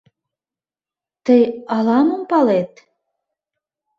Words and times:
—Тый 1.25 1.43
ала-мом 1.75 2.19
палет? 2.31 2.71